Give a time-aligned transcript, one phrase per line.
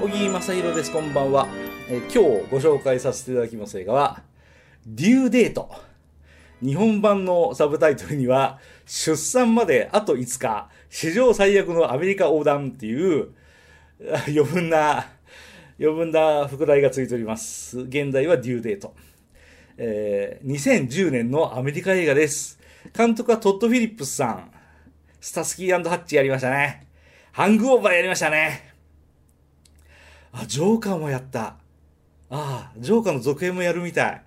[0.00, 0.92] 小木正宏です。
[0.92, 1.48] こんばんは。
[1.90, 2.18] え今日
[2.48, 4.22] ご紹介させていただきます映画は、
[4.86, 5.68] デューデート。
[6.62, 13.30] 日本版のサブタイトルには、出産まであと5日、史上最悪のアメリカ横断っていう、
[14.28, 15.10] 余分な、
[15.80, 17.80] 余分な副題がついております。
[17.80, 18.94] 現代はデューデート。
[19.78, 22.60] えー2010年のアメリカ映画です。
[22.96, 24.52] 監督はトッド・フィリップスさん。
[25.20, 26.86] スタスキーハッチやりましたね。
[27.32, 28.67] ハングオーバーやりましたね。
[30.32, 31.56] あ、ジョーカーもやった。
[32.30, 34.22] ああ、ジョーカーの続編もやるみたい。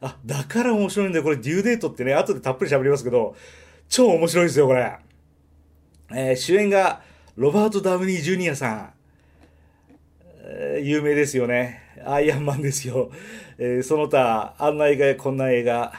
[0.00, 1.24] あ、だから面白いんだよ。
[1.24, 3.36] これ、デューデートってね、後でたっぷり喋りますけど、
[3.88, 4.96] 超面白いですよ、これ。
[6.10, 7.02] えー主演が、
[7.36, 8.92] ロバート・ダウニー・ジュニアさん。
[10.42, 11.80] えー有名ですよね。
[12.04, 13.10] アイアンマンですよ。
[13.58, 15.92] えーその他、あんな映画やこんな映画。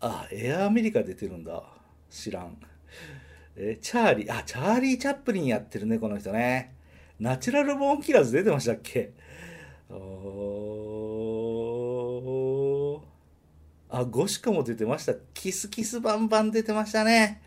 [0.00, 1.62] あ、エアアメリカ出てるんだ。
[2.10, 2.56] 知らん。
[3.56, 6.75] えーチャーリー、あ、チャーリー・チャップリンやってるね、この人ね。
[7.18, 9.12] ナチュラル・ボーン・キラーズ出てましたっけ？
[9.88, 9.94] お
[13.88, 15.14] あ、ゴシカも出てました。
[15.32, 17.40] キスキスバンバン出てましたね。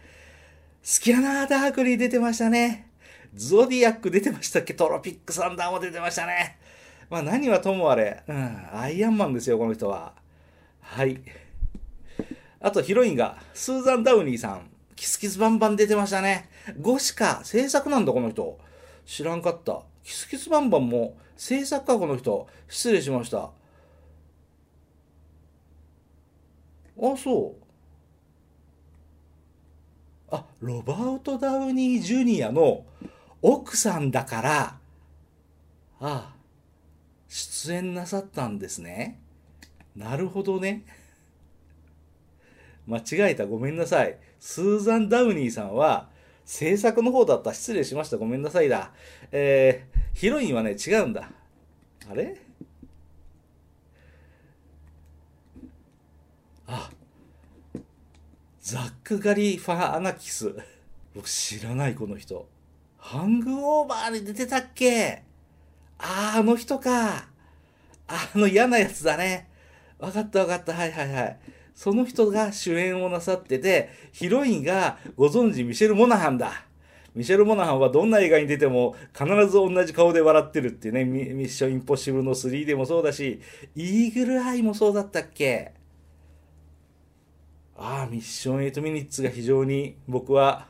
[0.82, 2.88] スキャナー・ダークリー出てましたね。
[3.36, 4.74] ゾディアック出てましたっけ？
[4.74, 6.58] トロピック・サンダーも出てましたね。
[7.12, 10.14] まあ何はともあれ、うん、アイアンマンですよ、この人は。
[10.82, 11.22] はい。
[12.60, 14.70] あとヒロインが、スーザン・ダウニーさん。
[14.96, 16.50] キスキスバンバン出てましたね。
[16.82, 18.60] ゴシカ、制作なんだ、この人。
[19.10, 19.82] 知らんかった。
[20.04, 22.48] キスキスバンバンも制作か、この人。
[22.68, 23.40] 失礼しました。
[23.40, 23.52] あ、
[27.18, 27.64] そう。
[30.30, 32.86] あ、ロバート・ダウニー・ジュニアの
[33.42, 34.78] 奥さんだから、
[36.00, 36.36] ああ、
[37.28, 39.20] 出演なさったんですね。
[39.96, 40.84] なるほどね。
[42.86, 43.48] 間違えた。
[43.48, 44.20] ごめんなさい。
[44.40, 46.10] スーザン・ダウニーさんは、
[46.50, 47.54] 制作の方だった。
[47.54, 48.18] 失礼しました。
[48.18, 48.92] ごめんなさいだ。
[49.32, 51.30] えー、ヒロインはね、違うんだ。
[52.10, 52.42] あれ？
[56.66, 56.90] あ、
[58.62, 60.56] ザック・ガリファー・アナキス。
[61.14, 62.50] 僕知らない、この人。
[62.98, 63.52] ハング
[63.82, 65.22] オーバーに出てたっけ？
[66.00, 67.28] あー、あの人か。
[68.08, 69.48] あの嫌なやつだね。
[70.00, 70.74] わかったわかった。
[70.74, 71.40] はいはいはい。
[71.80, 76.66] その人が主演をなさってて、ヒロインがご存知ミシェル・モナハンだ。
[77.16, 83.40] ミシェル・モナハンはどんな映画に出ても必ず同じ顔で笑ってるっていうね、ミッション・インポッシブルの3でもそうだし、
[83.78, 85.72] イーグル・アイもそうだったっけ
[87.78, 90.68] ああ、ミッションエイトミニッツが非常に僕は、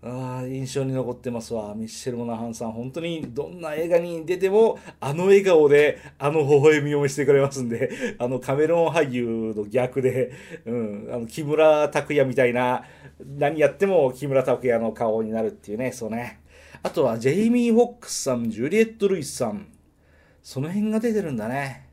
[0.00, 1.74] ああ、印象に残ってますわ。
[1.74, 10.30] ミッシェル・モナハンさん、本当にどんな映画に出ても、あの笑顔で、あの微笑みを見せてくれますんで、 あのカメロン俳優の逆で、
[10.66, 12.84] うん、あの木村拓哉みたいな、
[13.38, 16.40] 何やっても木村拓哉の顔になるっていうね、そうね。
[16.84, 19.66] あとは、ジェイミー・フォックスさん、ジュリエット・ルイスさん、
[20.44, 21.88] その辺が出てるんだね。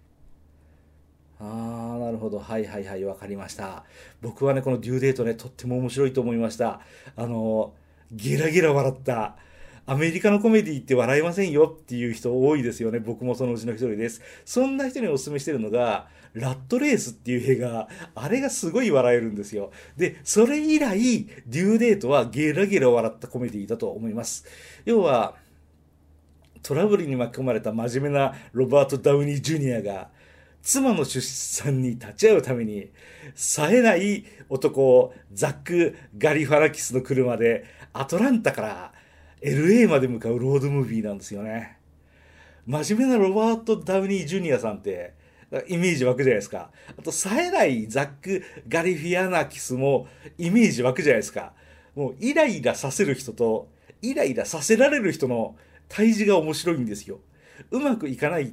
[1.40, 2.38] ああ、なるほど。
[2.38, 3.84] はいはいはい、わかりました。
[4.22, 6.82] 僕はね、このデューデートね、とっても面白いと思いました。
[7.16, 7.74] あの、
[8.12, 9.38] ゲラゲラ笑った。
[9.88, 13.00] アメリカのコメディって笑いませんよっていう人多いですよね。
[13.00, 14.22] 僕もそのうちの一人です。
[14.44, 19.72] そんな人にお勧めしてるのが、ラットレースっていう映画、あれがすごい笑えるんですよ。
[19.96, 24.46] で、それ以来、デューデートはゲラゲラ笑ったコメディだと思います。
[24.86, 25.36] 要は、
[26.64, 30.10] トラブルに巻き込まれた真面目なロバート・ダウニー・ジュニアが、
[30.66, 32.90] 妻の出産に立ち会うために、
[33.36, 38.94] 冴えない男、ザック・ガリファラキスの車で、アトランタから
[39.44, 41.78] LA まで向かうロードムービーなんですよね。
[42.66, 45.14] 真面目なロバート・ダウニー・ジュニアさんって、
[45.68, 46.72] イメージ湧くじゃないですか。
[46.98, 50.08] あと、冴えないザック・ガリフィアナキスも
[50.40, 51.54] イメージ湧くじゃないですか。
[51.94, 53.70] もう、イライラさせる人と、
[54.02, 55.56] イライラさせられる人の
[55.90, 57.20] 対峙が面白いんですよ。
[57.70, 58.52] うまくいかない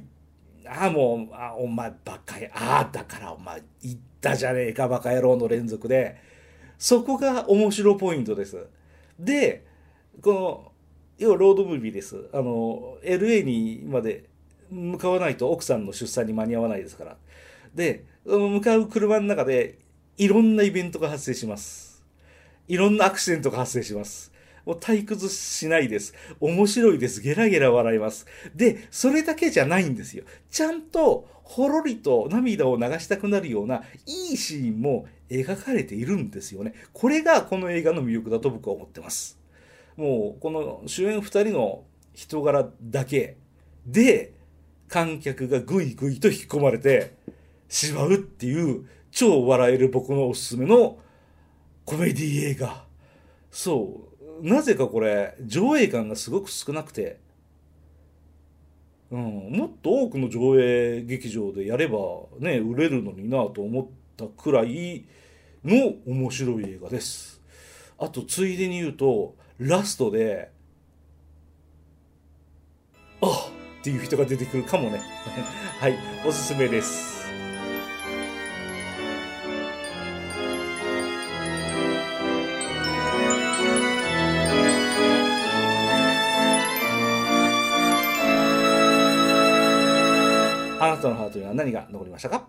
[0.67, 6.15] ああ、もう、あお前バカや、ああ、だからお前言ったじゃねえか、バカ野郎の連続で。
[6.77, 8.67] そこが面白ポイントです。
[9.19, 9.65] で、
[10.21, 10.71] この、
[11.17, 12.29] 要はロードムービーです。
[12.33, 14.25] あの、LA にまで
[14.69, 17.17] 向かわないと奥さんの出産に間に合わないですから。
[17.73, 19.79] で、その向かう車の中で
[20.17, 22.03] いろんなイベントが発生します。
[22.67, 24.32] いろんなアクシデントが発生します。
[24.65, 26.13] もう退屈しないです。
[26.39, 27.21] 面白いです。
[27.21, 28.25] ゲラゲラ笑います。
[28.55, 30.23] で、それだけじゃないんですよ。
[30.49, 36.73] ちゃんと、ほろりと涙を流したくなるような、いいシーンも描かれているんですよね。
[36.93, 39.37] これがこの映画の魅力だと僕は思ってます。
[39.97, 41.83] もう、この主演二人の
[42.13, 43.37] 人柄だけ
[43.85, 44.33] で、
[44.87, 47.15] 観客がぐいぐいと引き込まれて
[47.67, 50.97] しまうっていう、超笑える僕のおすすめの
[51.85, 52.85] コメディ映画。
[53.51, 54.12] そう。
[54.41, 57.19] なぜかこれ上映感がすごく少なくて、
[59.11, 61.97] うん、もっと多くの上映劇場でやれば
[62.39, 63.87] ね売れるのになと思っ
[64.17, 65.05] たくらい
[65.63, 67.41] の面白い映画です。
[67.97, 70.51] あとついでに言うとラストで
[73.21, 73.49] あ
[73.79, 75.01] っていう人が出てくるかもね。
[75.79, 77.22] はいおすすめです。
[91.07, 92.47] あなたのハートには何が残りましたか？